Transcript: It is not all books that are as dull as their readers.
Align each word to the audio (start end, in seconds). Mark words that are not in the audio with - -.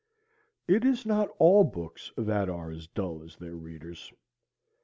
It 0.67 0.83
is 0.83 1.05
not 1.05 1.29
all 1.37 1.63
books 1.63 2.11
that 2.17 2.49
are 2.49 2.71
as 2.71 2.87
dull 2.87 3.21
as 3.21 3.35
their 3.35 3.53
readers. 3.55 4.11